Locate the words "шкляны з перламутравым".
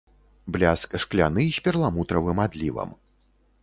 1.03-2.37